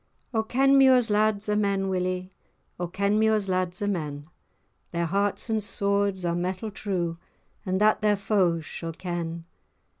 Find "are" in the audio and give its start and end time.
1.47-1.55, 3.83-3.87, 6.25-6.33